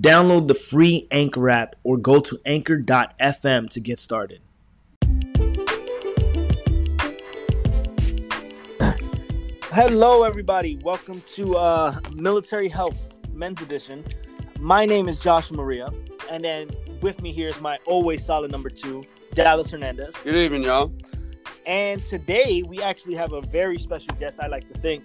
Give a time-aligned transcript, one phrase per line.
[0.00, 4.40] Download the free Anchor app or go to anchor.fm to get started.
[9.72, 10.76] Hello, everybody.
[10.84, 12.96] Welcome to uh, Military Health
[13.32, 14.04] Men's Edition.
[14.60, 15.88] My name is Josh Maria,
[16.30, 19.02] and then with me here is my always solid number two,
[19.34, 20.14] Dallas Hernandez.
[20.22, 20.92] Good evening, y'all.
[21.66, 24.38] And today we actually have a very special guest.
[24.38, 25.04] I like to think,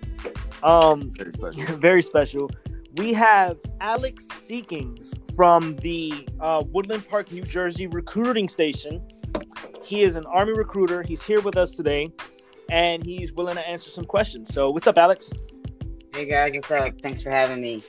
[0.61, 1.77] um, Very special.
[1.77, 2.52] very special.
[2.95, 9.02] We have Alex Seekings from the uh, Woodland Park, New Jersey recruiting station.
[9.83, 11.02] He is an Army recruiter.
[11.02, 12.11] He's here with us today,
[12.69, 14.53] and he's willing to answer some questions.
[14.53, 15.33] So, what's up, Alex?
[16.14, 16.94] Hey guys, what's up?
[17.02, 17.81] Thanks for having me.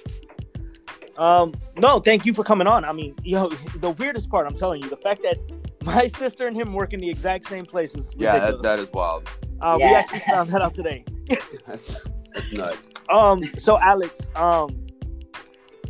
[1.19, 2.87] Um, no, thank you for coming on.
[2.87, 3.49] I mean, yo,
[3.81, 5.37] the weirdest part, I'm telling you, the fact that
[5.85, 8.15] my sister and him work in the exact same places.
[8.17, 9.29] Yeah, that, that is wild.
[9.61, 11.05] uh, we actually found that out today.
[11.67, 12.89] That's nuts.
[13.11, 14.84] Um, so Alex, um,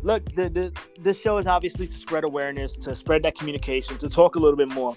[0.05, 4.09] look, the, the this show is obviously to spread awareness, to spread that communication, to
[4.09, 4.97] talk a little bit more.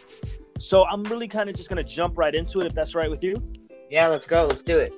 [0.59, 3.23] So I'm really kind of just gonna jump right into it, if that's right with
[3.23, 3.41] you.
[3.89, 4.45] Yeah, let's go.
[4.45, 4.93] Let's do it.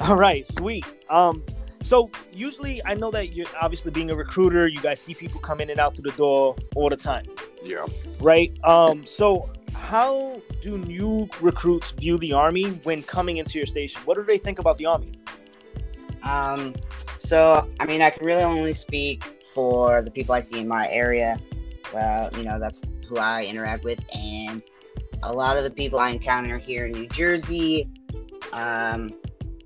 [0.00, 0.86] All right, sweet.
[1.10, 1.44] Um,
[1.82, 5.60] so usually I know that you're obviously being a recruiter, you guys see people come
[5.60, 7.24] in and out through the door all the time,
[7.64, 7.86] Yeah.
[8.20, 8.56] right?
[8.64, 14.00] Um, so how do new recruits view the army when coming into your station?
[14.04, 15.12] What do they think about the army?
[16.22, 16.74] Um,
[17.18, 20.88] so I mean, I can really only speak for the people I see in my
[20.88, 21.36] area.
[21.92, 24.62] Well, you know, that's who I interact with, and
[25.24, 27.88] a lot of the people I encounter here in New Jersey.
[28.52, 29.10] Um,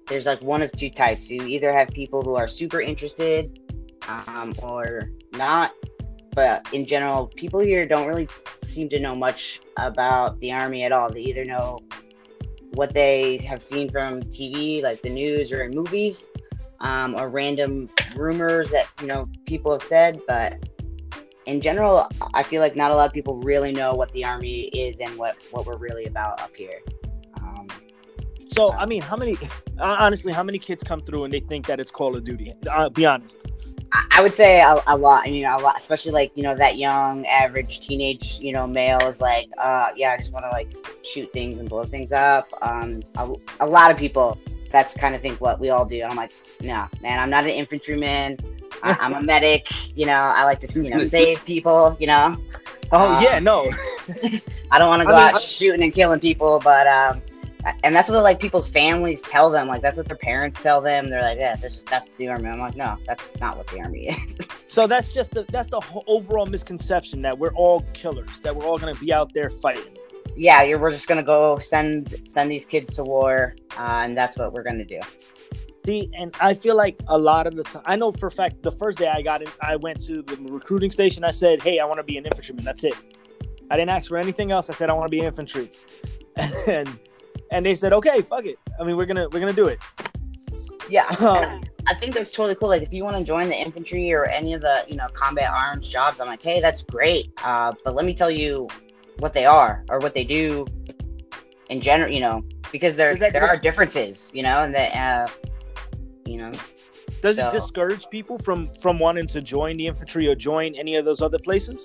[0.07, 1.31] there's like one of two types.
[1.31, 3.61] You either have people who are super interested,
[4.09, 5.73] um, or not.
[6.35, 8.29] But in general, people here don't really
[8.63, 11.11] seem to know much about the army at all.
[11.13, 11.81] They either know
[12.73, 16.31] what they have seen from TV, like the news or in movies,
[16.81, 20.21] um, or random rumors that you know people have said.
[20.27, 20.59] But
[21.47, 24.65] in general, I feel like not a lot of people really know what the army
[24.69, 26.81] is and what what we're really about up here.
[27.37, 27.69] Um,
[28.49, 29.37] So, I mean, how many,
[29.79, 32.53] honestly, how many kids come through and they think that it's Call of Duty?
[32.71, 33.39] Uh, be honest.
[33.93, 35.27] I- I would say a, a lot.
[35.27, 39.01] I mean, a lot, especially like you know that young average teenage you know male
[39.01, 40.71] is like, uh, yeah, I just want to like
[41.05, 42.49] shoot things and blow things up.
[42.63, 44.39] Um, a, a lot of people
[44.73, 45.97] that's kind of think what we all do.
[46.03, 48.39] And I'm like, no, man, I'm not an infantryman.
[48.83, 49.69] I, I'm a medic.
[49.97, 51.97] You know, I like to you know save people.
[52.01, 52.37] You know,
[52.91, 53.71] Oh, Um, yeah, no.
[54.71, 57.23] I don't want to go I mean, out I- shooting and killing people, but um,
[57.85, 59.69] and that's what like people's families tell them.
[59.69, 61.09] Like that's what their parents tell them.
[61.09, 62.49] They're like, yeah, this is that's the army.
[62.49, 64.39] I'm like, no, that's not what the army is.
[64.69, 68.79] So that's just the, that's the overall misconception that we're all killers, that we're all
[68.79, 69.97] going to be out there fighting.
[70.37, 74.37] Yeah, you're, we're just gonna go send send these kids to war, uh, and that's
[74.37, 75.01] what we're gonna do.
[75.85, 78.63] See, and I feel like a lot of the time, I know for a fact,
[78.63, 81.25] the first day I got in, I went to the recruiting station.
[81.25, 82.95] I said, "Hey, I want to be an infantryman." That's it.
[83.71, 84.71] I didn't ask for anything else.
[84.71, 85.71] I said, "I want to be infantry,"
[86.37, 86.99] and
[87.51, 88.59] and they said, "Okay, fuck it.
[88.79, 89.79] I mean, we're gonna we're gonna do it."
[90.89, 92.69] Yeah, Um, I think that's totally cool.
[92.69, 95.51] Like if you want to join the infantry or any of the you know combat
[95.51, 97.33] arms jobs, I'm like, hey, that's great.
[97.43, 98.69] Uh, but let me tell you
[99.23, 100.67] what they are or what they do
[101.71, 102.11] in general.
[102.13, 104.31] You know, because there there are differences.
[104.35, 105.27] You know, and that uh,
[106.27, 106.53] you know,
[107.23, 110.97] Does So- it discourage people from from wanting to join the infantry or join any
[110.97, 111.81] of those other places?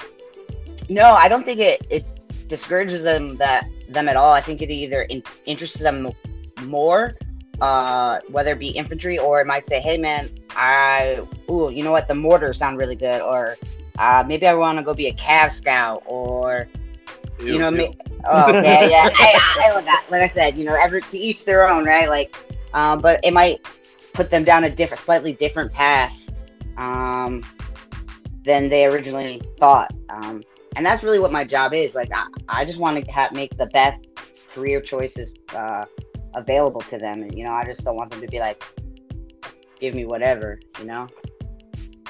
[0.90, 2.04] No, I don't think it, it
[2.48, 4.34] discourages them that them at all.
[4.34, 6.12] I think it either in, interests them
[6.64, 7.18] more,
[7.62, 11.92] uh, whether it be infantry or it might say, "Hey, man, I ooh, you know
[11.92, 12.08] what?
[12.08, 13.58] The mortars sound really good," or
[14.00, 16.68] uh, maybe I want to go be a Cav Scout, or
[17.40, 17.78] you know, ew.
[17.78, 17.94] ma-
[18.26, 19.10] oh, okay, yeah.
[19.14, 22.10] I, I, like, I- like I said, you know, every to each their own, right?
[22.10, 22.36] Like,
[22.74, 23.60] um, but it might
[24.14, 26.30] put them down a different, slightly different path,
[26.78, 27.44] um,
[28.44, 29.94] than they originally thought.
[30.10, 30.44] Um,
[30.76, 31.96] and that's really what my job is.
[31.96, 34.00] Like, I, I just want to ha- make the best
[34.52, 35.86] career choices uh,
[36.36, 38.64] available to them, and you know, I just don't want them to be like,
[39.80, 41.08] give me whatever, you know.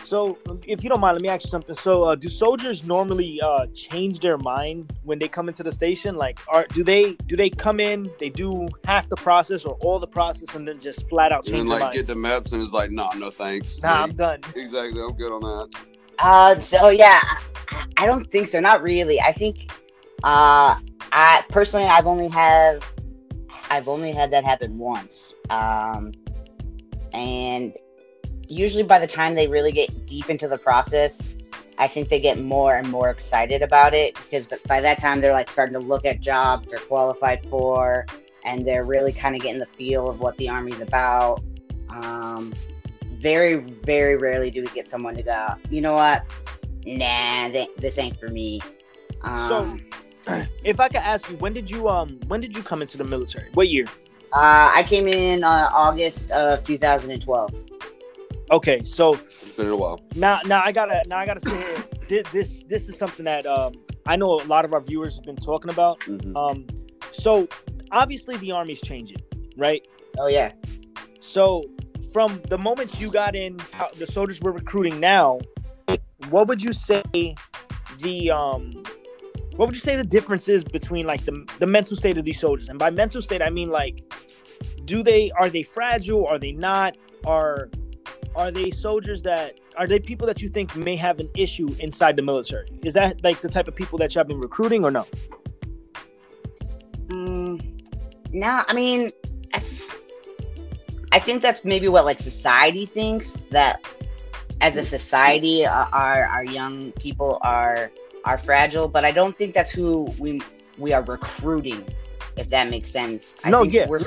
[0.07, 1.75] So, if you don't mind, let me ask you something.
[1.75, 6.15] So, uh, do soldiers normally uh, change their mind when they come into the station?
[6.15, 9.99] Like, are do they do they come in, they do half the process or all
[9.99, 12.53] the process, and then just flat out And change then their like get the maps
[12.53, 13.81] and it's like, nah, no thanks.
[13.83, 14.39] Nah, I'm done.
[14.55, 15.01] exactly.
[15.01, 15.75] I'm good on that.
[16.19, 17.41] Uh, so yeah, I-
[17.97, 18.59] I don't think so.
[18.59, 19.19] Not really.
[19.19, 19.71] I think
[20.23, 20.75] Uh,
[21.11, 22.83] I personally, I've only have,
[23.69, 25.35] I've only had that happen once.
[25.49, 26.11] Um,
[27.13, 27.73] and
[28.47, 31.33] usually by the time they really get deep into the process,
[31.77, 35.33] I think they get more and more excited about it because by that time they're
[35.33, 38.05] like starting to look at jobs they're qualified for,
[38.43, 41.43] and they're really kind of getting the feel of what the army's about.
[41.89, 42.53] Um,
[43.05, 46.25] very, very rarely do we get someone to go, you know what?
[46.85, 48.61] Nah, th- this ain't for me.
[49.21, 49.81] Um,
[50.25, 52.97] so, if I could ask you, when did you um when did you come into
[52.97, 53.49] the military?
[53.53, 53.85] What year?
[54.33, 57.69] Uh, I came in uh, August of 2012.
[58.49, 59.99] Okay, so It's been a while.
[60.15, 61.75] now now I gotta now I gotta say
[62.07, 63.73] this this this is something that um
[64.05, 65.99] I know a lot of our viewers have been talking about.
[66.01, 66.35] Mhm.
[66.35, 66.65] Um,
[67.11, 67.47] so
[67.91, 69.17] obviously the army's changing,
[69.57, 69.85] right?
[70.17, 70.53] Oh yeah.
[71.19, 71.63] So
[72.13, 75.39] from the moment you got in, how the soldiers we're recruiting now,
[76.29, 77.03] what would you say
[78.01, 78.71] the um
[79.57, 82.39] what would you say the difference is between like the the mental state of these
[82.39, 82.69] soldiers?
[82.69, 84.03] And by mental state I mean like
[84.85, 86.25] do they are they fragile?
[86.25, 86.95] Are they not?
[87.25, 87.69] Are
[88.37, 92.15] are they soldiers that are they people that you think may have an issue inside
[92.15, 92.67] the military?
[92.83, 95.05] Is that like the type of people that you have been recruiting or no?
[97.07, 97.81] Mm,
[98.31, 99.11] no, I mean,
[99.51, 99.89] that's,
[101.11, 103.83] I think that's maybe what like society thinks that
[104.61, 107.91] as a society, uh, our our young people are
[108.23, 110.41] are fragile, but I don't think that's who we
[110.77, 111.83] we are recruiting.
[112.35, 113.35] If that makes sense.
[113.43, 113.87] I No, think yeah.
[113.87, 114.01] We're,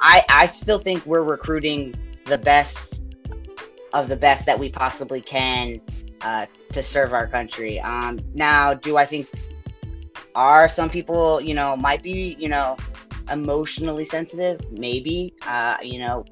[0.00, 1.96] I I still think we're recruiting
[2.26, 3.02] the best
[3.92, 5.80] of the best that we possibly can
[6.20, 7.80] uh, to serve our country.
[7.80, 9.28] Um, now, do I think
[10.36, 12.76] are some people you know might be you know
[13.32, 16.24] emotionally sensitive maybe uh you know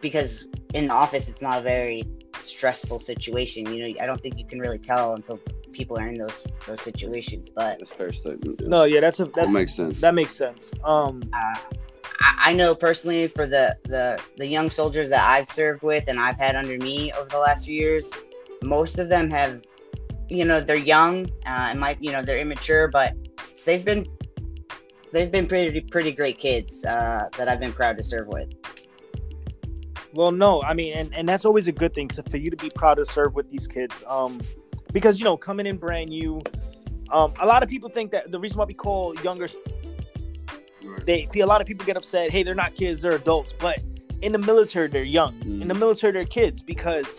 [0.00, 2.04] because in the office it's not a very
[2.42, 5.38] stressful situation you know i don't think you can really tell until
[5.72, 8.60] people are in those those situations but That's fair statement.
[8.62, 8.68] yeah.
[8.68, 10.00] No, yeah, that's a that that makes sense.
[10.00, 10.72] that makes sense.
[10.84, 11.56] Um uh,
[12.20, 16.36] I, know personally for the, the the young soldiers that I've served with and I've
[16.36, 18.12] had under me over the last few years,
[18.62, 19.62] most of them have,
[20.28, 23.14] you know, they're young uh, and might, you know, they're immature, but
[23.64, 24.06] they've been
[25.12, 28.52] they've been pretty pretty great kids uh, that I've been proud to serve with.
[30.12, 32.70] Well, no, I mean, and, and that's always a good thing for you to be
[32.70, 34.04] proud to serve with these kids.
[34.06, 34.40] Um,
[34.92, 36.40] because you know, coming in brand new,
[37.10, 39.48] um, a lot of people think that the reason why we call younger,
[40.96, 41.28] Right.
[41.32, 42.30] they a lot of people get upset.
[42.30, 43.52] Hey, they're not kids, they're adults.
[43.58, 43.82] But
[44.22, 45.40] in the military, they're young.
[45.44, 47.16] In the military, they're kids because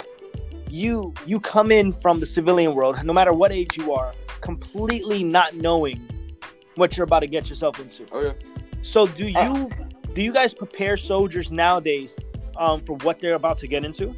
[0.69, 5.24] you you come in from the civilian world, no matter what age you are, completely
[5.24, 6.07] not knowing
[6.75, 8.06] what you're about to get yourself into.
[8.12, 8.33] Oh yeah.
[8.81, 9.69] So do you
[10.13, 12.16] do you guys prepare soldiers nowadays
[12.57, 14.16] um, for what they're about to get into?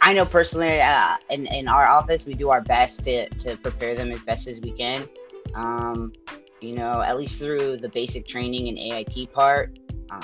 [0.00, 3.94] I know personally, uh, in in our office, we do our best to to prepare
[3.94, 5.08] them as best as we can.
[5.54, 6.12] Um,
[6.62, 9.78] you know, at least through the basic training and AIT part,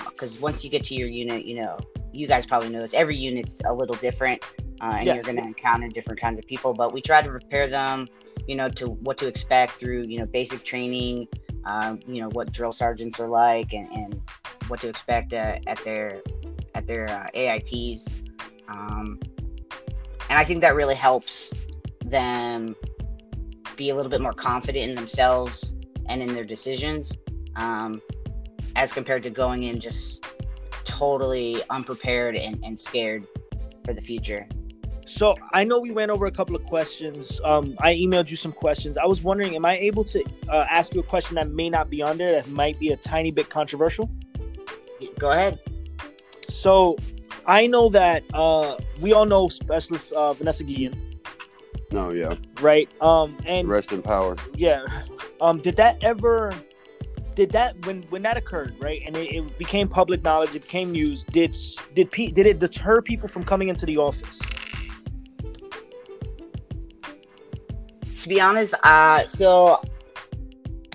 [0.09, 1.79] because once you get to your unit, you know,
[2.13, 2.95] you guys probably know this.
[2.95, 4.43] Every unit's a little different,
[4.81, 5.15] uh, and Yeah.
[5.15, 6.75] you're going to encounter different kinds of people.
[6.75, 8.09] But we try to prepare them,
[8.47, 11.29] you know, to what to expect through you know basic training.
[11.65, 14.21] Um, you know what drill sergeants are like, and, and
[14.69, 16.23] what to expect uh, at their
[16.75, 18.09] at their uh, AITs.
[18.69, 19.19] Um,
[20.31, 21.53] and I think that really helps
[22.05, 22.77] them
[23.77, 25.75] be a little bit more confident in themselves
[26.09, 27.17] and in their decisions,
[27.57, 28.01] um,
[28.77, 30.25] as compared to going in just
[30.85, 33.27] totally unprepared and, and scared
[33.85, 34.47] for the future.
[35.07, 37.41] So I know we went over a couple of questions.
[37.43, 38.99] Um, I emailed you some questions.
[38.99, 41.89] I was wondering, am I able to uh, ask you a question that may not
[41.89, 44.11] be on there that might be a tiny bit controversial?
[45.19, 45.59] Go ahead.
[46.49, 46.97] So
[47.47, 50.95] I know that uh, we all know Specialist uh, Vanessa Guillen,
[51.91, 52.35] No, yeah.
[52.61, 52.89] right?
[53.01, 54.37] Um, and Rest in power.
[54.57, 54.85] yeah,
[55.41, 56.53] um, did that ever?
[57.35, 59.01] Did that when when that occurred, right?
[59.07, 61.25] And it, it became public knowledge, it became news.
[61.25, 61.57] Did
[61.95, 64.41] did pe- did it deter people from coming into the office?
[68.23, 69.81] To be honest, uh, so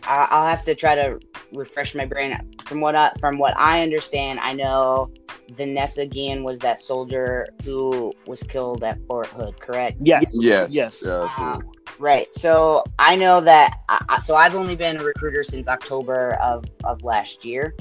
[0.03, 1.19] I- I'll have to try to
[1.53, 2.37] refresh my brain.
[2.65, 5.09] From what I, from what I understand, I know
[5.51, 9.97] Vanessa Guillen was that soldier who was killed at Fort Hood, correct?
[10.01, 10.35] Yes.
[10.41, 10.69] Yes.
[10.71, 11.03] Yes.
[11.05, 11.82] Yeah, Uh, absolutely.
[12.03, 12.27] Right.
[12.35, 13.69] So I know that.
[13.89, 17.73] I, I- so I've only been a recruiter since October of, of last year,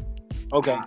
[0.53, 0.73] Okay.
[0.73, 0.87] Um,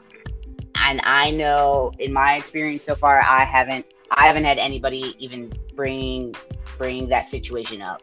[0.78, 5.52] and I know in my experience so far, I haven't I haven't had anybody even
[5.76, 6.36] bring
[6.78, 8.02] bring that situation up.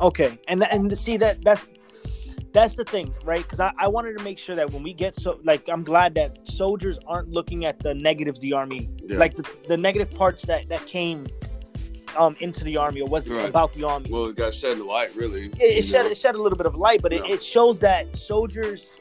[0.00, 1.66] Okay, and th- and see that that's
[2.52, 3.42] that's the thing, right?
[3.42, 6.14] Because I, I wanted to make sure that when we get so like I'm glad
[6.16, 9.16] that soldiers aren't looking at the negatives the army Yeah.
[9.18, 11.26] like the, the negative parts that that came
[12.16, 13.48] um into the army or was Right.
[13.48, 14.08] about the army.
[14.10, 15.46] Well, it got shed light, really.
[15.46, 16.10] it, it shed know?
[16.10, 17.34] it shed a little bit of light, but it, Yeah.
[17.34, 18.96] it shows that soldiers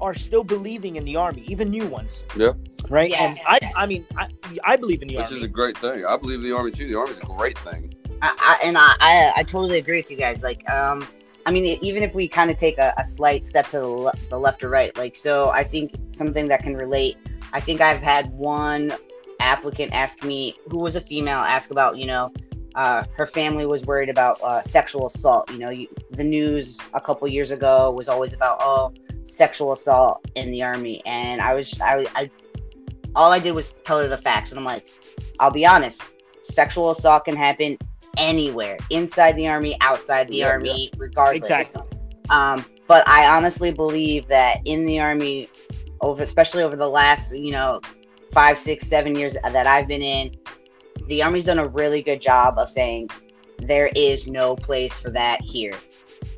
[0.00, 2.26] are still believing in the army, even new ones.
[2.36, 2.52] Yeah.
[2.88, 3.10] Right.
[3.10, 3.22] Yeah.
[3.24, 4.28] And I I mean I
[4.64, 5.38] I believe in the Which army.
[5.38, 6.04] is a great thing.
[6.04, 6.86] I believe in the army too.
[6.86, 7.92] The army's a great thing.
[8.22, 10.42] I, I, and I, I, I totally agree with you guys.
[10.42, 11.06] Like, um,
[11.44, 14.12] I mean, even if we kind of take a, a slight step to the, le-
[14.30, 17.18] the left or right, like, so I think something that can relate.
[17.52, 18.94] I think I've had one
[19.38, 22.32] applicant ask me, who was a female, ask about, you know,
[22.76, 25.50] uh, her family was worried about uh, sexual assault.
[25.50, 28.92] You know, you, the news a couple years ago was always about, oh,
[29.24, 32.30] sexual assault in the army, and I was, I, I,
[33.16, 34.88] all I did was tell her the facts, and I'm like,
[35.40, 36.08] I'll be honest,
[36.42, 37.76] sexual assault can happen
[38.18, 41.82] anywhere inside the army outside the Yeah, army regardless Exactly.
[42.30, 45.50] um but i honestly believe that in the army
[46.00, 47.78] over especially over the last you know
[48.32, 50.30] five six seven years that i've been in
[51.06, 53.08] the army's done a really good job of saying
[53.58, 55.74] there is no place for that here.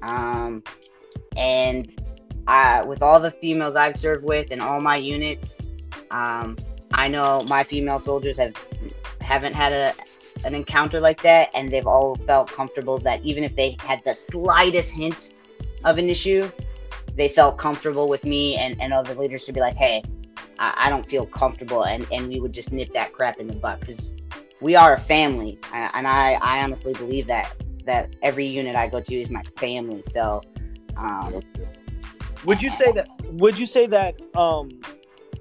[0.02, 0.62] Um
[1.36, 1.90] and
[2.46, 5.60] I, with all the females i've served with and all my units
[6.10, 6.56] um
[6.92, 8.54] i know my female soldiers have
[9.20, 9.92] haven't had a
[10.44, 14.14] an encounter like that and they've all felt comfortable that even if they had the
[14.14, 15.34] slightest hint
[15.84, 16.50] of an issue
[17.14, 20.02] they felt comfortable with me and, and other leaders to be like hey
[20.58, 23.56] I, I don't feel comfortable and, and we would just nip that crap in the
[23.56, 24.14] butt because
[24.60, 27.54] we are a family and I, I honestly believe that
[27.86, 30.40] that every unit i go to is my family so
[30.96, 31.40] um,
[32.44, 33.08] Would you say that?
[33.34, 34.20] Would you say that?
[34.36, 34.68] Um,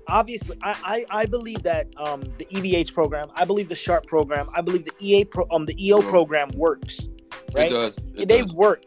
[0.07, 4.50] obviously, I, I I believe that um the EVH program, I believe the Sharp program,
[4.53, 6.09] I believe the EA pro, um the EO Yeah.
[6.09, 7.07] program works.
[7.53, 7.67] Right?
[7.71, 7.97] It does.
[8.15, 8.53] It they does.
[8.53, 8.83] work,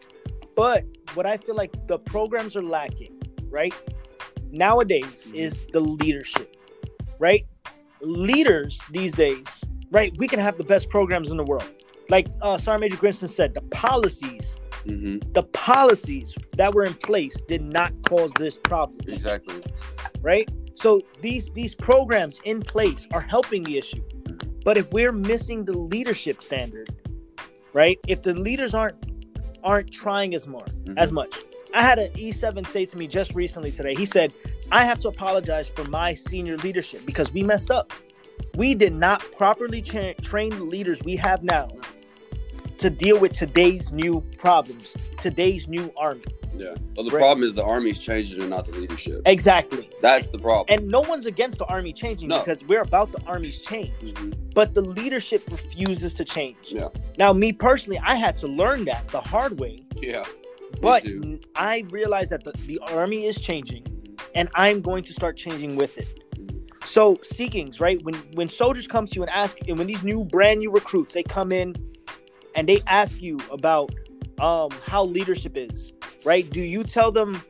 [0.55, 0.85] but
[1.15, 3.75] what I feel like the programs are lacking, right?
[4.53, 6.57] Nowadays is the leadership,
[7.19, 7.47] right?
[8.01, 10.13] Leaders these days, right?
[10.19, 11.69] We can have the best programs in the world.
[12.09, 14.57] Like uh, Sergeant Major Grinston said, the policies
[14.87, 15.35] Mhm.
[15.35, 19.63] the policies that were in place did not cause this problem Exactly.
[20.23, 24.01] right so these these programs in place are helping the issue
[24.65, 26.89] but if we're missing the leadership standard
[27.75, 28.97] right if the leaders aren't
[29.63, 30.65] aren't trying as more
[30.97, 31.37] as much
[31.75, 34.33] i had an e7 say to me just recently today he said
[34.73, 37.93] i have to apologize for my senior leadership because we messed up
[38.57, 41.69] we did not properly tra- train the leaders we have now
[42.79, 46.23] to deal with today's new problems today's new army
[46.57, 46.75] Yeah.
[46.95, 47.21] Well, the Right.
[47.21, 49.23] problem is the army's changing and not the leadership.
[49.25, 50.67] exactly That's the problem.
[50.79, 52.39] and no one's against the army changing No.
[52.41, 54.35] because we're about the army's change Mhm.
[54.55, 56.89] but the leadership refuses to change Yeah.
[57.19, 60.25] now me personally i had to learn that the hard way Yeah.
[60.81, 61.05] but
[61.55, 63.85] I realized that the, the army is changing
[64.35, 66.09] and i'm going to start changing with it
[66.85, 70.25] so seekings right when when soldiers come to you and ask and when these new
[70.25, 71.75] brand new recruits they come in
[72.55, 73.95] and they ask you about
[74.41, 75.93] um how leadership is
[76.25, 77.43] right do you tell them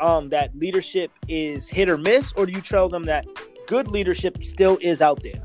[0.00, 3.26] um that leadership is hit or miss or do you tell them that
[3.66, 5.42] good leadership still is out there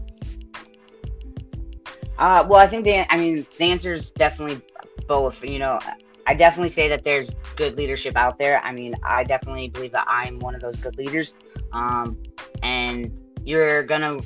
[2.17, 4.62] Uh, well, I think the I mean the answer is definitely
[5.07, 5.43] both.
[5.43, 5.79] You know,
[6.27, 8.62] I definitely say that there's good leadership out there.
[8.63, 11.35] I mean, I definitely believe that I'm one of those good leaders.
[11.71, 12.17] Um,
[12.62, 13.12] and
[13.45, 14.21] you're gonna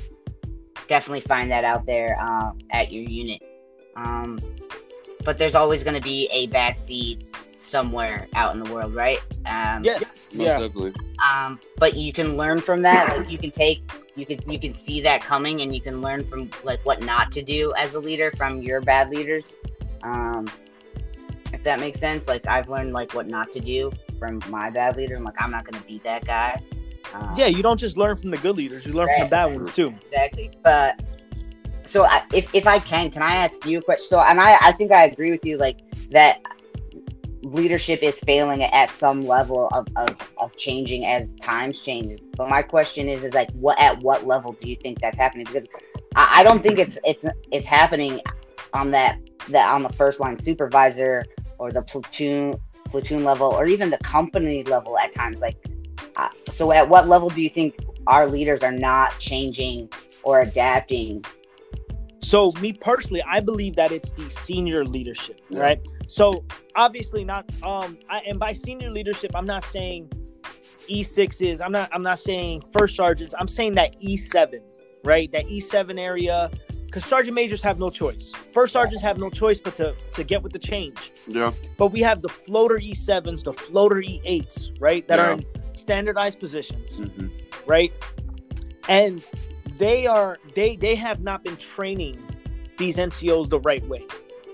[0.88, 3.42] definitely find that out there uh, at your unit.
[3.96, 4.38] Um,
[5.24, 7.26] but there's always gonna be a bad seed
[7.58, 9.18] somewhere out in the world, right?
[9.46, 10.26] Um, yes.
[10.32, 10.58] Most yeah.
[10.58, 10.94] Definitely.
[11.30, 13.16] um, but you can learn from that.
[13.16, 13.82] Like you can take
[14.14, 17.32] you can you can see that coming and you can learn from like what not
[17.32, 19.56] to do as a leader from your bad leaders.
[20.02, 20.48] Um
[21.52, 22.28] if that makes sense.
[22.28, 25.16] Like i've learned like what not to do from my bad leader.
[25.16, 26.60] I'm like i'm not gonna be that guy
[27.36, 29.72] yeah you don't just learn from the good leaders you learn from the bad ones
[29.72, 29.94] too.
[30.02, 30.50] Exactly.
[30.62, 31.02] But
[31.84, 34.58] so I, if, if i can can i ask you a question so and i
[34.60, 35.78] i think i agree with you like
[36.10, 36.38] that
[37.42, 42.20] leadership is failing at some level of, of, of changing as times change.
[42.36, 45.46] But my question is is like what at what level do you think that's happening?
[45.46, 45.68] Because
[46.16, 48.20] i, I don't think it's it's it's happening
[48.72, 51.24] on that that on the first line supervisor
[51.58, 52.60] or the platoon
[52.90, 55.40] platoon level or even the company level at times.
[55.40, 55.56] Like
[56.50, 59.88] so at what level do you think our leaders are not changing
[60.22, 61.24] or adapting
[62.20, 65.60] So me personally, I believe that it's the senior leadership, Yeah.
[65.60, 65.80] right?
[66.08, 66.44] So
[66.74, 70.10] obviously not um I, and by senior leadership, I'm not saying
[70.88, 74.60] E6s, I'm not I'm not saying first sergeants, I'm saying that E7,
[75.04, 75.30] right?
[75.32, 76.50] That E7 area
[76.86, 78.32] because sergeant majors have no choice.
[78.52, 81.12] First sergeants have no choice but to to get with the change.
[81.26, 81.52] Yeah.
[81.76, 85.06] But we have the floater E7s, the floater E8s, right?
[85.08, 85.44] That are in
[85.78, 87.26] standardized positions hmm
[87.66, 87.92] right?
[88.88, 89.22] And
[89.78, 92.16] they are they they have not been training
[92.78, 94.04] these NCOs the right way.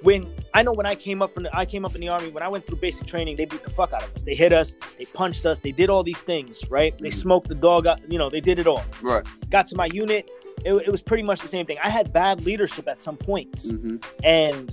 [0.02, 2.31] when I know when I came up from the, I came up in the army
[2.31, 4.52] when I went through basic training they beat the fuck out of us they hit
[4.52, 7.14] us they punched us they did all these things right they Mhm.
[7.26, 9.25] smoked the dog out you know they did it all Right.
[9.50, 10.28] got to my unit
[10.64, 13.71] it, it was pretty much the same thing I had bad leadership at some points
[13.71, 14.69] hmm and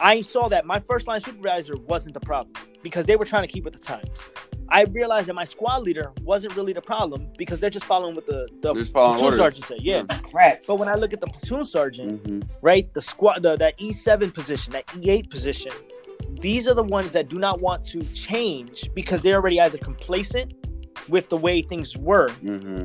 [0.00, 3.52] I saw that my first line supervisor wasn't the problem because they were trying to
[3.54, 4.18] keep with the times.
[4.72, 8.26] I realized that my squad leader wasn't really the problem because they're just following what
[8.26, 9.38] the, the They're following platoon orders.
[9.38, 9.78] sergeant said.
[9.82, 10.02] Yeah.
[10.32, 10.58] Right.
[10.66, 14.32] But when I look at the platoon sergeant, hmm right, the squad, the, that E7
[14.32, 15.72] position, that E8 position,
[16.40, 20.54] these are the ones that do not want to change because they're already either complacent
[21.08, 22.84] with the way things were hmm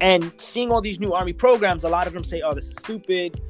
[0.00, 2.76] and seeing all these new army programs a lot of them say oh this is
[2.76, 3.40] stupid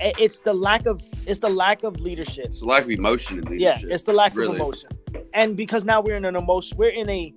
[0.00, 3.60] it's the lack of it's the lack of leadership It's the lack of emotion in
[3.60, 4.50] yeah it's the lack really.
[4.50, 4.90] of emotion
[5.34, 7.32] and because now we're in an emotion we're in a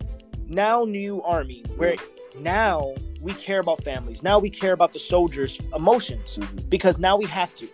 [0.47, 1.95] now new army where
[2.39, 6.69] now we care about families now we care about the soldiers emotions Mhm.
[6.69, 7.67] because now we have to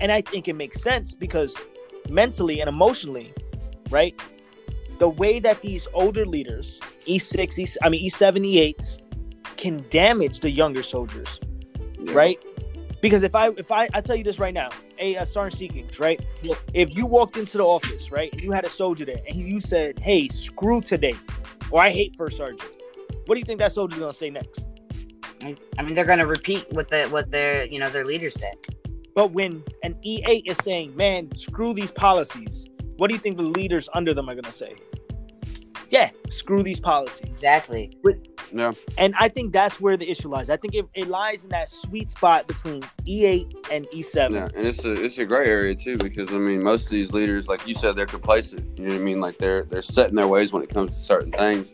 [0.00, 1.56] and i think it makes sense because
[2.08, 3.32] mentally and emotionally
[3.90, 4.14] right
[4.98, 8.98] the way that these older leaders e6 e, i mean E e7 e8s
[9.56, 11.40] can damage the younger soldiers
[12.00, 12.12] Yeah.
[12.14, 12.38] right?
[13.00, 15.98] Because if I if I I tell you this right now, a uh, Sergeant Seekings,
[15.98, 16.20] right?
[16.42, 16.54] Yeah.
[16.74, 19.42] If you walked into the office, right, and you had a soldier there, and he,
[19.42, 21.14] you said, "Hey, screw today,"
[21.70, 22.78] or "I hate first sergeant,"
[23.26, 24.66] what do you think that soldier's gonna say next?
[25.78, 28.56] I mean, they're gonna repeat what the what their you know their leader said.
[29.14, 33.42] But when an E8 is saying, "Man, screw these policies," what do you think the
[33.42, 34.74] leaders under them are gonna say?
[35.90, 37.28] Yeah, screw these policies.
[37.28, 37.96] Exactly.
[38.52, 38.72] Yeah.
[38.98, 40.50] And I think that's where the issue lies.
[40.50, 44.30] I think it, it lies in that sweet spot between E8 and E E7.
[44.30, 47.12] Yeah, and it's a it's a gray area too because I mean most of these
[47.12, 48.78] leaders, like you said, they're complacent.
[48.78, 49.20] You know what I mean?
[49.20, 51.72] Like they're they're set in their ways when it comes to certain things.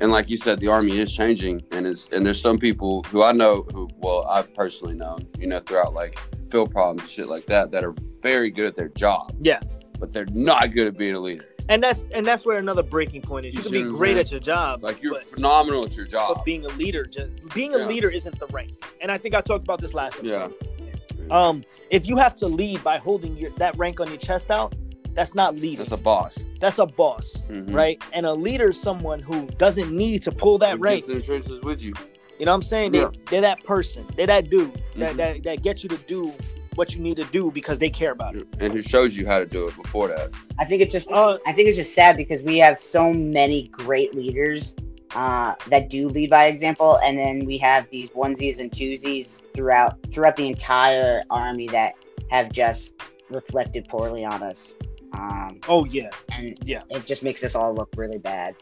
[0.00, 3.22] And like you said, the army is changing, and it's and there's some people who
[3.22, 6.18] I know who well I've personally known, you know, throughout like
[6.50, 9.34] field problems and shit like that, that are very good at their job.
[9.40, 9.60] Yeah.
[9.98, 11.46] But they're not good at being a leader.
[11.68, 13.54] And that's and that's where another breaking point is.
[13.54, 16.36] You, You can be great at your job, Like you're but, phenomenal at your job.
[16.36, 17.86] but being a leader, just being a Yeah.
[17.86, 18.72] leader isn't the rank.
[19.00, 20.44] And I think I talked about this last Yeah.
[20.46, 21.32] episode.
[21.32, 24.74] Um, if you have to lead by holding your that rank on your chest out,
[25.14, 25.78] that's not leading.
[25.78, 26.36] That's a boss.
[26.60, 27.72] That's a boss, Mhm.
[27.74, 28.02] right?
[28.12, 31.06] And a leader is someone who doesn't need to pull that Who rank.
[31.06, 31.92] gets in the trenches with you.
[32.38, 32.94] You know what I'm saying?
[32.94, 33.10] Yeah.
[33.12, 34.04] They, they're that person.
[34.16, 35.16] They're that dude that, Mhm.
[35.16, 36.32] that that gets you to do
[36.74, 38.46] what you need to do because they care about it.
[38.60, 40.30] and who shows you how to do it before that.
[40.58, 43.68] I think it's just Uh, I think it's just sad because we have so many
[43.68, 44.74] great leaders
[45.14, 49.98] uh, that do lead by example, and then we have these onesies and twosies throughout
[50.10, 51.94] throughout the entire army that
[52.30, 52.94] have just
[53.28, 54.78] reflected poorly on us,
[55.12, 56.08] um, oh yeah.
[56.30, 56.82] and Yeah.
[56.88, 58.54] it just makes us all look really bad.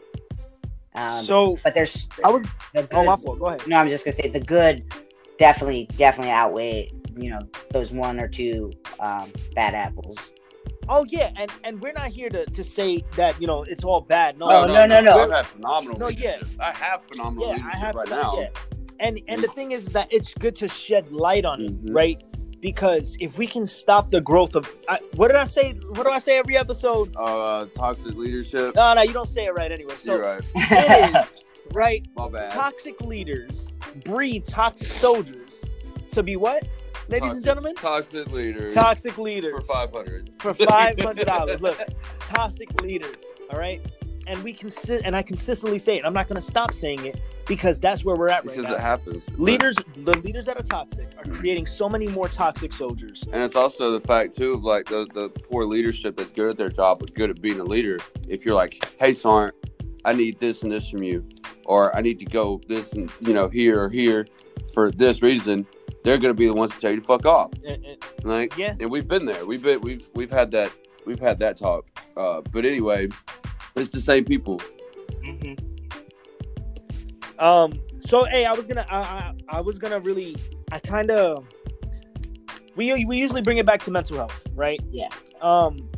[0.93, 2.43] Um, so but there's I was
[2.73, 3.39] the oh my good- fault.
[3.39, 3.65] Go ahead.
[3.67, 4.83] no, I'm just gonna say the good
[5.39, 7.39] definitely definitely outweigh you know
[7.71, 10.33] those one or two um, bad apples.
[10.89, 14.01] Oh yeah, and and we're not here to, to say that you know it's all
[14.01, 14.37] bad.
[14.37, 15.19] No, Oh, no, no, no.
[15.23, 16.39] I've had phenomenal No, yeah.
[16.59, 18.39] I have phenomenal yeah, leadership I have right now.
[18.39, 18.47] yeah.
[18.99, 21.93] And and the thing is that it's good to shed light on it, Mhm.
[21.95, 22.23] right?
[22.59, 25.73] Because if we can stop the growth of I, what did I say?
[25.95, 27.11] What do I say every episode?
[27.17, 28.75] Uh, toxic leadership.
[28.75, 29.95] No, no, you don't say it right anyway.
[29.95, 30.43] So You're right.
[30.55, 31.43] it is
[31.73, 32.05] right.
[32.15, 32.51] My bad.
[32.51, 33.67] Toxic leaders
[34.05, 35.61] breed toxic soldiers
[36.11, 36.67] to be what,
[37.11, 37.75] ladies and gentlemen?
[37.75, 38.73] Toxic leaders.
[38.73, 40.31] Toxic leaders for five hundred.
[40.39, 41.61] for five hundred dollars.
[41.61, 41.77] Look,
[42.19, 43.17] toxic leaders.
[43.51, 43.81] All right,
[44.27, 46.05] and we can consi- and I consistently say it.
[46.05, 48.61] I'm not going to stop saying it because that's where we're at right now.
[48.63, 48.75] because now.
[48.75, 49.23] it happens.
[49.37, 53.23] Leaders, the leaders that are toxic, are creating so many more toxic soldiers.
[53.31, 56.57] And it's also the fact too of like the the poor leadership that's good at
[56.57, 57.99] their job but good at being a leader.
[58.27, 59.51] If you're like, hey Sarn,
[60.05, 61.27] I need this and this from you,
[61.65, 64.25] or I need to go this and you know here or here
[64.73, 65.65] for this reason,
[66.03, 67.51] they're gonna be the ones to tell you to fuck off.
[67.65, 69.45] And- and- Like, yeah, and we've been there.
[69.45, 70.71] We've been we've we've had that
[71.05, 71.85] we've had that talk.
[72.17, 73.07] Uh, but anyway,
[73.75, 74.59] it's the same people.
[75.23, 75.57] Mhm.
[77.39, 77.73] Um.
[78.01, 80.35] So hey, I was gonna, I, I, I was gonna really,
[80.71, 81.45] I kind of,
[82.75, 84.79] we we usually bring it back to mental health, right?
[84.89, 85.09] Yeah.
[85.41, 85.89] Um.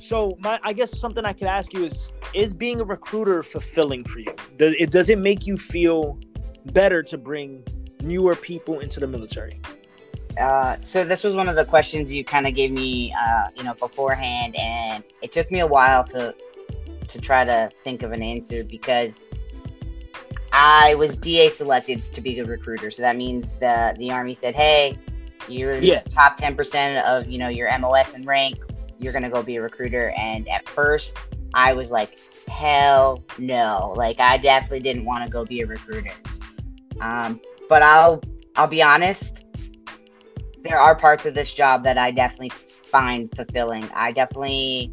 [0.00, 4.02] So my, I guess something I could ask you is, is being a recruiter fulfilling
[4.04, 4.34] for you?
[4.56, 6.18] Does it does it make you feel
[6.72, 7.62] better to bring
[8.02, 9.60] newer people into the military?
[10.40, 13.64] Uh, so this was one of the questions you kind of gave me, uh, you
[13.64, 16.34] know, beforehand, and it took me a while to
[17.08, 19.24] to try to think of an answer because
[20.52, 22.90] I was DA selected to be a recruiter.
[22.90, 24.96] So that means the the army said, "Hey,
[25.48, 26.02] you're Yeah.
[26.12, 28.58] top ten percent of you know your MOS and rank.
[28.98, 31.16] You're gonna go be a recruiter." And at first,
[31.54, 36.12] I was like, "Hell no!" Like I definitely didn't want to go be a recruiter.
[37.00, 38.20] Um, but I'll
[38.56, 39.46] I'll be honest
[40.62, 43.88] there are parts of this job that I definitely find fulfilling.
[43.94, 44.92] I definitely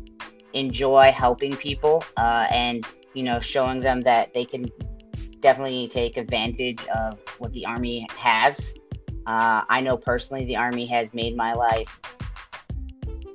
[0.53, 4.65] enjoy helping people uh, and you know showing them that they can
[5.41, 8.73] definitely take advantage of what the army has.
[9.25, 11.99] Uh, I know personally the army has made my life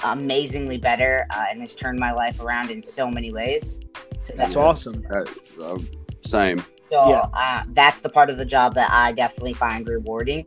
[0.05, 3.81] amazingly better uh, and has turned my life around in so many ways.
[4.21, 5.05] So That's awesome.
[5.13, 5.25] Uh,
[5.63, 5.79] uh,
[6.25, 6.65] same.
[6.83, 7.27] So Yeah.
[7.33, 10.45] uh, that's the part of the job that I definitely find rewarding.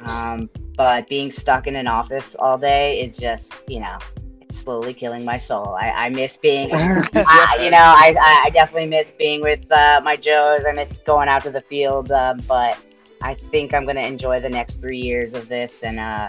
[0.00, 3.96] Um, but being stuck in an office all day is just, you know,
[4.42, 5.68] it's slowly killing my soul.
[5.74, 10.16] I, I miss being, I, you know, I, I- definitely miss being with uh, my
[10.16, 10.64] Joes.
[10.68, 12.10] I miss going out to the field.
[12.12, 12.78] Um, but
[13.22, 16.28] I think I'm going to enjoy the next three years of this and uh,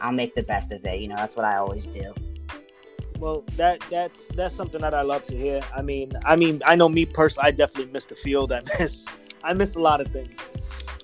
[0.00, 1.00] I'll make the best of it.
[1.00, 2.14] You know, that's what I always do.
[3.18, 5.60] Well, that that's that's something that I love to hear.
[5.74, 8.52] I mean, I mean, I know me personally, I definitely miss the field.
[8.52, 9.06] I miss
[9.42, 10.34] I miss a lot of things.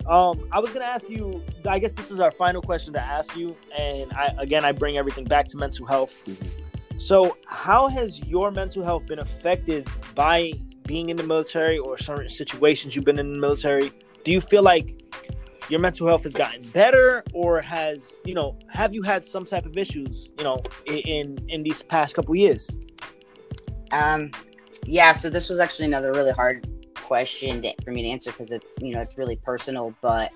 [0.06, 1.42] Um, I was gonna ask you.
[1.66, 4.96] I guess this is our final question to ask you, and I again I bring
[4.96, 6.16] everything back to mental health.
[6.98, 10.52] So, how has your mental health been affected by
[10.86, 13.92] being in the military or certain situations you've been in the military?
[14.24, 15.02] Do you feel like
[15.68, 19.66] your mental health has gotten better, or has you know have you had some type
[19.66, 22.78] of issues you know in in these past couple years?
[23.92, 24.30] Um,
[24.84, 28.52] yeah, so this was actually another really hard question to, for me to answer because
[28.52, 30.32] it's you know it's really personal, but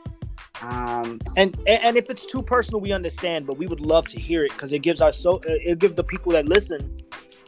[0.62, 4.44] um, And and if it's too personal, we understand, but we would love to hear
[4.44, 6.98] it because it gives our so uh, it give the people that listen,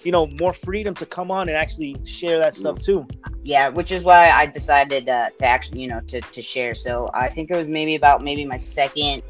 [0.02, 3.06] you know, more freedom to come on and actually share that stuff too.
[3.42, 6.74] yeah, which is why I decided uh, to actually you know to to share.
[6.74, 9.22] So I think it was maybe about maybe my second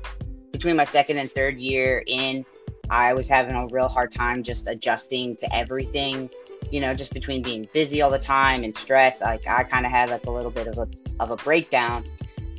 [0.53, 2.45] between my second and third year in,
[2.91, 6.29] I was having a real hard time just adjusting to everything.
[6.71, 9.93] You know, just between being busy all the time and stress, like I kind of
[9.93, 12.05] had like a little bit of a of a breakdown,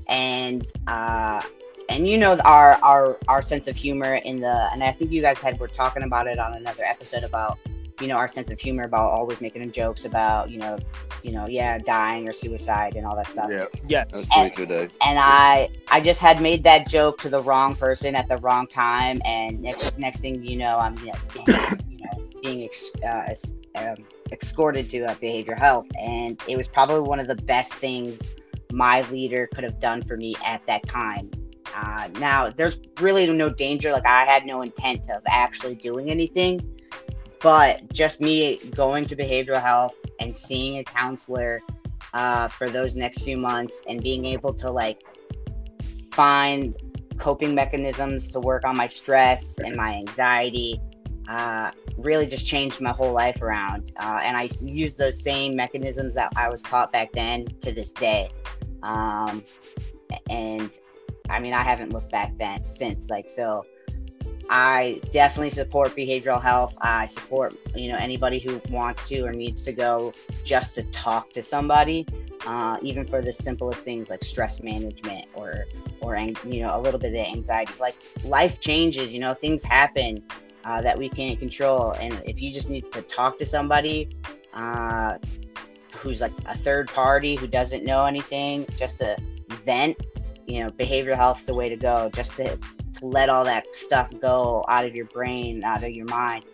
[0.07, 1.41] and uh,
[1.89, 5.21] and you know our our our sense of humor in the and I think you
[5.21, 7.59] guys had were talking about it on another episode about
[8.01, 10.77] you know our sense of humor about always making jokes about you know
[11.23, 14.07] you know yeah dying or suicide and all that stuff Yeah, Yes.
[14.11, 14.89] that's funny today.
[15.01, 18.67] and I I just had made that joke to the wrong person at the wrong
[18.67, 21.47] time, and next next thing you know, I'm you know, being,
[21.89, 23.33] you know, being ex, uh,
[23.75, 23.95] um,
[24.31, 28.31] escorted to uh, behavioral health, and it was probably one of the best things
[28.73, 31.29] my leader could have done for me at that time.
[31.75, 33.91] Uh, now, there's really no danger.
[33.91, 36.59] Like I had no intent of actually doing anything,
[37.41, 41.61] but just me going to behavioral health and seeing a counselor
[42.13, 45.01] uh, for those next few months and being able to like
[46.11, 46.75] find
[47.17, 50.79] coping mechanisms to work on my stress and my anxiety
[51.29, 53.91] uh, really just changed my whole life around.
[53.97, 57.93] Uh, and I use those same mechanisms that I was taught back then to this
[57.93, 58.29] day.
[58.83, 59.43] Um,
[60.29, 60.69] and
[61.29, 63.09] I mean, I haven't looked back then since.
[63.09, 63.65] Like, so
[64.53, 66.75] I definitely support behavioral health.
[66.81, 70.11] I support, you know, anybody who wants to or needs to go
[70.43, 72.05] just to talk to somebody,
[72.45, 75.63] uh, even for the simplest things like stress management or,
[76.01, 77.71] or you know, a little bit of anxiety.
[77.79, 80.21] Like life changes, you know, things happen
[80.65, 84.09] uh, that we can't control, and if you just need to talk to somebody
[84.53, 85.17] uh,
[85.95, 89.15] who's like a third party who doesn't know anything, just to
[89.63, 89.97] vent,
[90.45, 92.09] you know, behavioral health's the way to go.
[92.13, 92.59] Just to
[92.93, 96.45] to let all that stuff go out of your brain, out of your mind.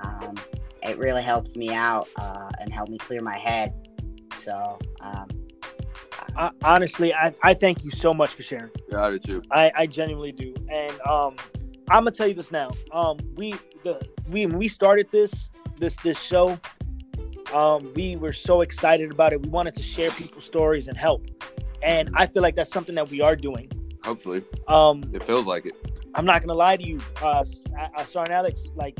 [0.00, 0.36] Um,
[0.82, 3.74] it really helped me out uh, and helped me clear my head.
[4.36, 5.28] So, um,
[6.36, 8.70] I, honestly, I, I thank you so much for sharing.
[8.88, 9.42] Yeah, I do too.
[9.50, 10.54] I, I genuinely do.
[10.70, 11.36] And um,
[11.90, 12.70] I'm gonna tell you this now.
[12.92, 16.58] Um, we the we when we started this this this show,
[17.52, 19.42] um, we were so excited about it.
[19.42, 21.26] We wanted to share people's stories and help.
[21.82, 23.70] And I feel like that's something that we are doing.
[24.04, 25.74] Hopefully, Um, it feels like it.
[26.14, 27.44] I'm not gonna lie to you, uh,
[27.96, 28.68] uh Sergeant Alex.
[28.74, 28.98] Like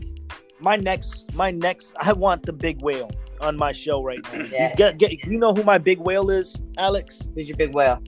[0.61, 4.45] my next, my next, I want the big whale on my show right now.
[4.53, 4.71] Yeah.
[4.71, 7.23] You, get, get, you know who my big whale is, Alex?
[7.35, 8.03] who's your big whale?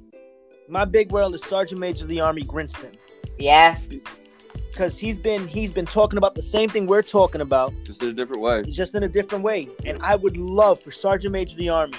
[0.69, 2.93] My big whale is Sergeant Major of the Army Grinston,
[3.39, 3.77] Yeah,
[4.71, 8.09] because he's been he's been talking about the same thing we're talking about, Just in
[8.09, 8.63] a different way.
[8.65, 9.69] Just in a different way.
[9.85, 11.99] And I would love for Sergeant Major of the Army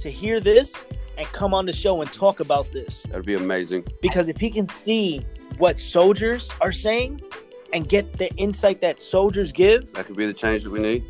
[0.00, 0.74] to hear this
[1.20, 3.02] and come on the show and talk about this.
[3.02, 3.86] That'd be amazing.
[4.00, 5.20] Because if he can see
[5.58, 7.20] what soldiers are saying
[7.74, 11.04] and get the insight that soldiers give, That could be the change that we need.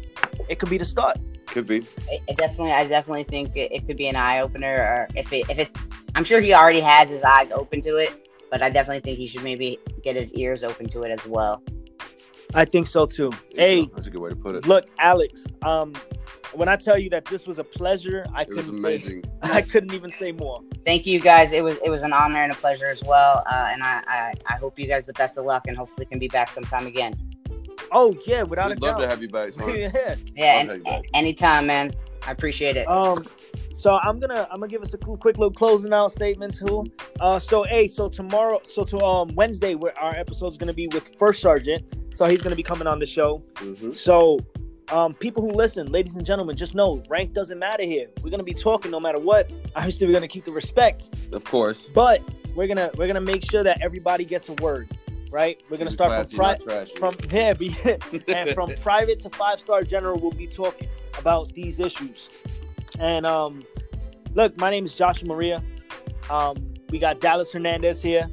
[0.48, 1.16] it could be the start.
[1.46, 1.78] Could be.
[1.78, 2.72] it, it definitely.
[2.72, 4.74] I definitely think it, it could be an eye opener.
[4.76, 5.70] Or if it, if it,
[6.16, 8.28] I'm sure he already has his eyes open to it.
[8.50, 11.62] But I definitely think he should maybe get his ears open to it as well.
[12.52, 13.30] I think so too.
[13.54, 14.66] Hey, that's a good way to put it.
[14.66, 15.92] look, Alex, um,
[16.54, 19.24] when I tell you that this was a pleasure, I It couldn't say amazing.
[19.42, 20.60] I couldn't even say more.
[20.84, 21.52] Thank you guys.
[21.52, 23.42] It was it was an honor and a pleasure as well.
[23.50, 26.18] Uh, and I, I I hope you guys the best of luck and hopefully can
[26.18, 27.14] be back sometime again.
[27.92, 29.02] Oh yeah, without We'd a love doubt.
[29.02, 29.68] to have you back, son.
[29.74, 30.14] yeah.
[30.34, 31.02] Yeah, I'll and, back.
[31.14, 31.92] anytime, man.
[32.26, 32.86] I appreciate it.
[32.88, 33.16] Um,
[33.74, 36.58] so I'm gonna I'm gonna give us a cool, quick little closing out statements.
[36.58, 36.84] Who?
[37.18, 41.12] Uh, so hey, so tomorrow, so to um Wednesday, where our episode's gonna be with
[41.18, 41.82] First Sergeant.
[42.14, 43.42] So he's gonna be coming on the show.
[43.56, 43.94] Mhm.
[43.94, 44.38] So,
[44.90, 48.08] um, people who listen, ladies and gentlemen, just know rank doesn't matter here.
[48.22, 49.52] We're gonna be talking no matter what.
[49.76, 51.86] Obviously, we're gonna keep the respect, Of course.
[51.94, 52.22] but
[52.54, 54.88] we're gonna we're gonna make sure that everybody gets a word.
[55.30, 55.62] Right?
[55.70, 57.76] We're gonna start classy, from pri- from there, be
[58.28, 62.28] and from private to five star general, we'll be talking about these issues.
[62.98, 63.62] And um,
[64.34, 65.62] look, my name is Joshua Maria.
[66.28, 66.56] Um,
[66.90, 68.28] we got Dallas Hernandez here.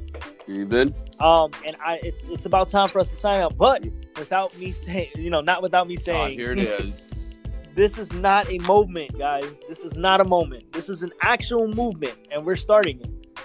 [0.48, 0.92] Evening.
[1.20, 3.84] Um, and I, it's it's about time for us to sign up, but
[4.18, 7.02] without me saying, you know, not without me saying, here it is.
[7.74, 9.50] this is not a movement, guys.
[9.68, 10.72] This is not a moment.
[10.72, 13.40] This is an actual movement, and we're starting it.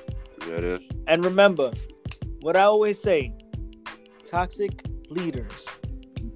[0.47, 0.81] Yeah, it is.
[1.07, 1.71] And remember,
[2.41, 3.33] what I always say:
[4.27, 5.67] toxic leaders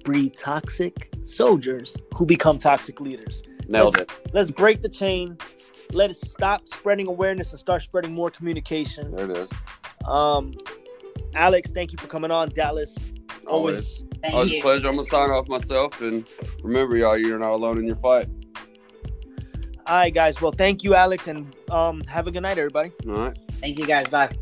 [0.08, 3.42] breed toxic soldiers who become toxic leaders.
[3.68, 4.30] Nailed Let's- it.
[4.32, 5.36] Let's break the chain.
[5.92, 9.14] Let us stop spreading awareness and start spreading more communication.
[9.14, 9.48] There it is.
[10.06, 10.54] Um,
[11.34, 12.48] Alex, thank you for coming on.
[12.48, 12.96] Dallas,
[13.48, 14.02] Always.
[14.02, 14.04] always.
[14.20, 14.88] Thank Always a pleasure.
[14.88, 16.26] I'm gonna sign off myself, and
[16.62, 18.28] remember, y'all, you're not alone in your fight.
[19.86, 20.40] All right, guys.
[20.40, 22.92] Well, thank you, Alex, and um, have a good night, everybody.
[23.06, 23.38] All right.
[23.52, 24.08] Thank you guys.
[24.08, 24.36] Bye.